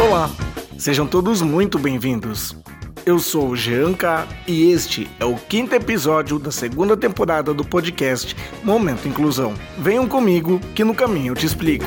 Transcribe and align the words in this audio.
Olá, 0.00 0.30
sejam 0.78 1.06
todos 1.06 1.42
muito 1.42 1.78
bem-vindos. 1.78 2.56
Eu 3.06 3.18
sou 3.18 3.48
o 3.48 3.56
Jean 3.56 3.94
K 3.94 4.28
e 4.46 4.70
este 4.70 5.08
é 5.18 5.24
o 5.24 5.34
quinto 5.34 5.74
episódio 5.74 6.38
da 6.38 6.50
segunda 6.50 6.96
temporada 6.96 7.54
do 7.54 7.64
podcast 7.64 8.36
Momento 8.62 9.08
Inclusão. 9.08 9.54
Venham 9.78 10.06
comigo 10.06 10.60
que 10.74 10.84
no 10.84 10.94
caminho 10.94 11.32
eu 11.32 11.36
te 11.36 11.46
explico. 11.46 11.86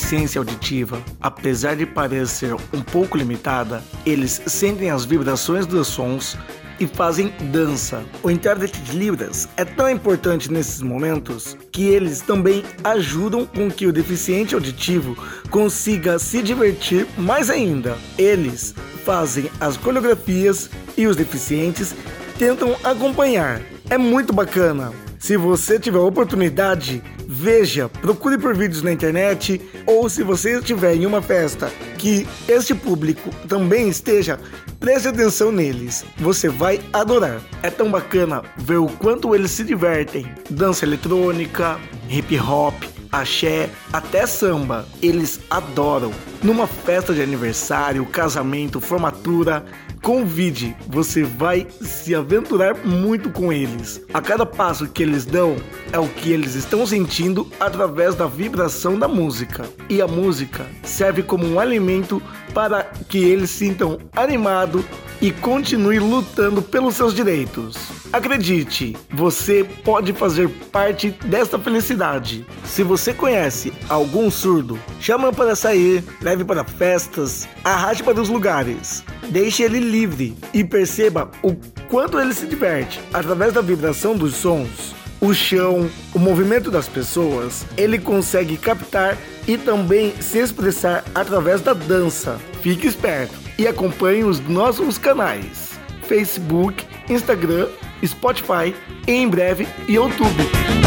Deficiência 0.00 0.38
auditiva, 0.38 0.98
apesar 1.20 1.76
de 1.76 1.84
parecer 1.84 2.54
um 2.72 2.80
pouco 2.80 3.18
limitada, 3.18 3.84
eles 4.06 4.40
sentem 4.46 4.90
as 4.90 5.04
vibrações 5.04 5.66
dos 5.66 5.88
sons 5.88 6.38
e 6.80 6.86
fazem 6.86 7.28
dança. 7.52 8.02
O 8.22 8.30
intérprete 8.30 8.80
de 8.80 8.96
Libras 8.96 9.46
é 9.58 9.64
tão 9.64 9.90
importante 9.90 10.50
nesses 10.50 10.80
momentos 10.80 11.54
que 11.70 11.84
eles 11.84 12.22
também 12.22 12.64
ajudam 12.82 13.44
com 13.44 13.70
que 13.70 13.86
o 13.86 13.92
deficiente 13.92 14.54
auditivo 14.54 15.14
consiga 15.50 16.18
se 16.18 16.42
divertir 16.42 17.06
mais 17.18 17.50
ainda. 17.50 17.98
Eles 18.16 18.74
fazem 19.04 19.50
as 19.60 19.76
coreografias 19.76 20.70
e 20.96 21.06
os 21.06 21.14
deficientes 21.14 21.94
tentam 22.38 22.74
acompanhar. 22.82 23.60
É 23.90 23.98
muito 23.98 24.32
bacana. 24.32 25.09
Se 25.20 25.36
você 25.36 25.78
tiver 25.78 25.98
oportunidade, 25.98 27.02
veja, 27.28 27.90
procure 27.90 28.38
por 28.38 28.56
vídeos 28.56 28.82
na 28.82 28.90
internet 28.90 29.60
ou 29.86 30.08
se 30.08 30.22
você 30.22 30.58
estiver 30.58 30.94
em 30.94 31.04
uma 31.04 31.20
festa 31.20 31.70
que 31.98 32.26
este 32.48 32.74
público 32.74 33.28
também 33.46 33.86
esteja, 33.90 34.40
preste 34.80 35.08
atenção 35.08 35.52
neles. 35.52 36.06
Você 36.16 36.48
vai 36.48 36.80
adorar. 36.90 37.42
É 37.62 37.68
tão 37.68 37.90
bacana 37.90 38.42
ver 38.56 38.78
o 38.78 38.86
quanto 38.86 39.34
eles 39.34 39.50
se 39.50 39.62
divertem. 39.62 40.26
Dança 40.48 40.86
eletrônica, 40.86 41.78
hip 42.08 42.40
hop, 42.40 42.82
axé, 43.10 43.70
até 43.92 44.26
samba. 44.26 44.86
Eles 45.02 45.40
adoram. 45.50 46.12
Numa 46.42 46.66
festa 46.66 47.12
de 47.12 47.22
aniversário, 47.22 48.04
casamento, 48.06 48.80
formatura, 48.80 49.64
Convide, 50.02 50.74
você 50.88 51.22
vai 51.22 51.66
se 51.82 52.14
aventurar 52.14 52.74
muito 52.74 53.28
com 53.28 53.52
eles. 53.52 54.00
A 54.14 54.20
cada 54.20 54.46
passo 54.46 54.88
que 54.88 55.02
eles 55.02 55.26
dão 55.26 55.56
é 55.92 55.98
o 55.98 56.08
que 56.08 56.32
eles 56.32 56.54
estão 56.54 56.86
sentindo 56.86 57.46
através 57.60 58.14
da 58.14 58.26
vibração 58.26 58.98
da 58.98 59.06
música. 59.06 59.68
E 59.90 60.00
a 60.00 60.08
música 60.08 60.64
serve 60.82 61.22
como 61.22 61.46
um 61.46 61.60
alimento 61.60 62.22
para 62.54 62.84
que 63.08 63.18
eles 63.18 63.50
sintam 63.50 63.98
animado 64.16 64.82
e 65.20 65.30
continue 65.30 65.98
lutando 65.98 66.62
pelos 66.62 66.96
seus 66.96 67.14
direitos. 67.14 67.99
Acredite, 68.12 68.96
você 69.08 69.62
pode 69.84 70.12
fazer 70.12 70.48
parte 70.72 71.10
desta 71.26 71.60
felicidade. 71.60 72.44
Se 72.64 72.82
você 72.82 73.14
conhece 73.14 73.72
algum 73.88 74.28
surdo, 74.28 74.80
chama 75.00 75.32
para 75.32 75.54
sair, 75.54 76.02
leve 76.20 76.44
para 76.44 76.64
festas, 76.64 77.48
arraste 77.62 78.02
para 78.02 78.20
os 78.20 78.28
lugares. 78.28 79.04
Deixe 79.28 79.62
ele 79.62 79.78
livre 79.78 80.36
e 80.52 80.64
perceba 80.64 81.30
o 81.40 81.54
quanto 81.88 82.18
ele 82.18 82.34
se 82.34 82.46
diverte 82.46 83.00
através 83.12 83.52
da 83.52 83.60
vibração 83.60 84.16
dos 84.16 84.34
sons, 84.34 84.92
o 85.20 85.32
chão, 85.32 85.88
o 86.12 86.18
movimento 86.18 86.68
das 86.68 86.88
pessoas. 86.88 87.64
Ele 87.76 87.96
consegue 87.96 88.56
captar 88.56 89.16
e 89.46 89.56
também 89.56 90.12
se 90.20 90.38
expressar 90.38 91.04
através 91.14 91.60
da 91.60 91.74
dança. 91.74 92.40
Fique 92.60 92.88
esperto 92.88 93.38
e 93.56 93.68
acompanhe 93.68 94.24
os 94.24 94.40
nossos 94.40 94.98
canais: 94.98 95.78
Facebook, 96.08 96.84
Instagram, 97.08 97.68
Spotify 98.06 98.74
em 99.06 99.28
breve 99.28 99.66
YouTube. 99.88 100.79